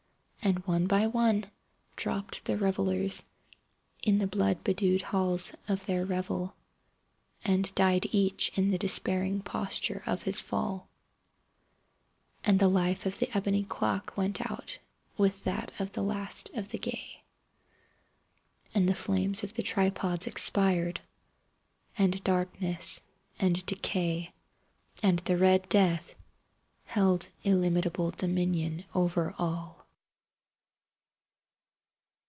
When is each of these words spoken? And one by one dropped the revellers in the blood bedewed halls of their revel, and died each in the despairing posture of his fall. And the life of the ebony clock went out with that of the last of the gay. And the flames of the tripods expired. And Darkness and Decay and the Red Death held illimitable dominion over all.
And 0.43 0.57
one 0.65 0.87
by 0.87 1.05
one 1.05 1.45
dropped 1.95 2.45
the 2.45 2.57
revellers 2.57 3.25
in 4.01 4.17
the 4.17 4.25
blood 4.25 4.63
bedewed 4.63 5.03
halls 5.03 5.53
of 5.67 5.85
their 5.85 6.03
revel, 6.03 6.55
and 7.45 7.73
died 7.75 8.07
each 8.11 8.49
in 8.57 8.71
the 8.71 8.79
despairing 8.79 9.43
posture 9.43 10.01
of 10.07 10.23
his 10.23 10.41
fall. 10.41 10.89
And 12.43 12.57
the 12.59 12.69
life 12.69 13.05
of 13.05 13.19
the 13.19 13.29
ebony 13.37 13.61
clock 13.61 14.17
went 14.17 14.41
out 14.49 14.79
with 15.15 15.43
that 15.43 15.79
of 15.79 15.91
the 15.91 16.01
last 16.01 16.49
of 16.55 16.69
the 16.69 16.79
gay. 16.79 17.21
And 18.73 18.89
the 18.89 18.95
flames 18.95 19.43
of 19.43 19.53
the 19.53 19.61
tripods 19.61 20.25
expired. 20.25 21.01
And 21.99 22.23
Darkness 22.23 23.03
and 23.39 23.63
Decay 23.67 24.33
and 25.03 25.19
the 25.19 25.37
Red 25.37 25.69
Death 25.69 26.15
held 26.85 27.29
illimitable 27.43 28.09
dominion 28.09 28.85
over 28.95 29.35
all. 29.37 29.77